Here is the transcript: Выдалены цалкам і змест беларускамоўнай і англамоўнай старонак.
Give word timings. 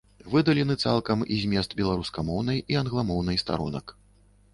Выдалены 0.35 0.75
цалкам 0.85 1.19
і 1.35 1.37
змест 1.43 1.75
беларускамоўнай 1.81 2.63
і 2.75 2.79
англамоўнай 2.81 3.39
старонак. 3.43 3.95